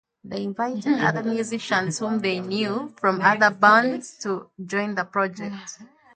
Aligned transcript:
They 0.23 0.41
invited 0.45 0.97
other 0.99 1.21
musicians 1.21 1.99
whom 1.99 2.17
they 2.21 2.39
knew 2.39 2.91
from 2.99 3.21
other 3.21 3.51
bands 3.51 4.17
to 4.23 4.49
join 4.65 4.95
the 4.95 5.03
project. 5.03 5.79